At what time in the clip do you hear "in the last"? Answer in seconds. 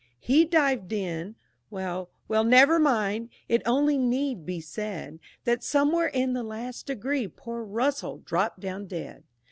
6.07-6.87